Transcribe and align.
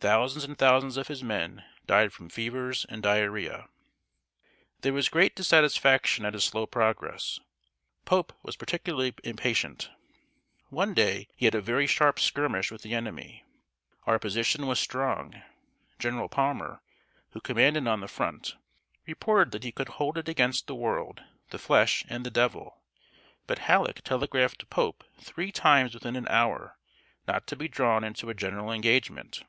Thousands 0.00 0.44
and 0.44 0.58
thousands 0.58 0.98
of 0.98 1.08
his 1.08 1.22
men 1.22 1.64
died 1.86 2.12
from 2.12 2.28
fevers 2.28 2.84
and 2.90 3.02
diarrh[oe]a. 3.02 3.68
There 4.82 4.92
was 4.92 5.08
great 5.08 5.34
dissatisfaction 5.34 6.26
at 6.26 6.34
his 6.34 6.44
slow 6.44 6.66
progress. 6.66 7.40
Pope 8.04 8.34
was 8.42 8.54
particularly 8.54 9.14
impatient. 9.24 9.88
One 10.68 10.92
day 10.92 11.28
he 11.36 11.46
had 11.46 11.54
a 11.54 11.62
very 11.62 11.86
sharp 11.86 12.20
skirmish 12.20 12.70
with 12.70 12.82
the 12.82 12.92
enemy. 12.92 13.46
Our 14.06 14.18
position 14.18 14.66
was 14.66 14.78
strong. 14.78 15.40
General 15.98 16.28
Palmer, 16.28 16.82
who 17.30 17.40
commanded 17.40 17.88
on 17.88 18.00
the 18.02 18.06
front, 18.08 18.56
reported 19.06 19.52
that 19.52 19.64
he 19.64 19.72
could 19.72 19.88
hold 19.88 20.18
it 20.18 20.28
against 20.28 20.66
the 20.66 20.74
world, 20.74 21.22
the 21.48 21.58
flesh, 21.58 22.04
and 22.10 22.26
the 22.26 22.30
devil; 22.30 22.82
but 23.46 23.60
Halleck 23.60 24.02
telegraphed 24.02 24.58
to 24.58 24.66
Pope 24.66 25.02
three 25.18 25.50
times 25.50 25.94
within 25.94 26.14
an 26.14 26.28
hour 26.28 26.76
not 27.26 27.46
to 27.46 27.56
be 27.56 27.68
drawn 27.68 28.04
into 28.04 28.28
a 28.28 28.34
general 28.34 28.70
engagement. 28.70 29.42